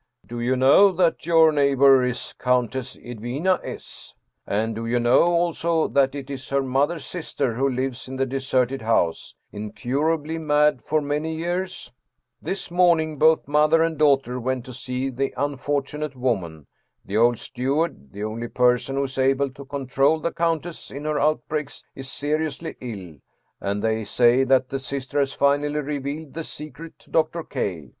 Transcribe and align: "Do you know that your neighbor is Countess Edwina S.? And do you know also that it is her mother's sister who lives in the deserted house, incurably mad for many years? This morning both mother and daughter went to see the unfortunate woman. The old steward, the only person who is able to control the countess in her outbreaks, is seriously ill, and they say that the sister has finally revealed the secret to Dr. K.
"Do 0.25 0.39
you 0.39 0.55
know 0.55 0.91
that 0.93 1.27
your 1.27 1.51
neighbor 1.51 2.03
is 2.03 2.33
Countess 2.39 2.97
Edwina 2.97 3.61
S.? 3.63 4.15
And 4.47 4.73
do 4.73 4.87
you 4.87 4.99
know 4.99 5.21
also 5.25 5.87
that 5.89 6.15
it 6.15 6.31
is 6.31 6.49
her 6.49 6.63
mother's 6.63 7.05
sister 7.05 7.53
who 7.53 7.69
lives 7.69 8.07
in 8.07 8.15
the 8.15 8.25
deserted 8.25 8.81
house, 8.81 9.35
incurably 9.51 10.39
mad 10.39 10.81
for 10.83 11.01
many 11.01 11.35
years? 11.35 11.93
This 12.41 12.71
morning 12.71 13.19
both 13.19 13.47
mother 13.47 13.83
and 13.83 13.95
daughter 13.95 14.39
went 14.39 14.65
to 14.65 14.73
see 14.73 15.11
the 15.11 15.35
unfortunate 15.37 16.15
woman. 16.15 16.65
The 17.05 17.17
old 17.17 17.37
steward, 17.37 18.11
the 18.11 18.23
only 18.23 18.47
person 18.47 18.95
who 18.95 19.03
is 19.03 19.19
able 19.19 19.51
to 19.51 19.65
control 19.65 20.19
the 20.19 20.31
countess 20.33 20.89
in 20.89 21.05
her 21.05 21.19
outbreaks, 21.19 21.83
is 21.93 22.11
seriously 22.11 22.75
ill, 22.81 23.17
and 23.59 23.83
they 23.83 24.03
say 24.05 24.45
that 24.45 24.69
the 24.69 24.79
sister 24.79 25.19
has 25.19 25.33
finally 25.33 25.79
revealed 25.79 26.33
the 26.33 26.43
secret 26.43 26.97
to 27.01 27.11
Dr. 27.11 27.43
K. 27.43 27.89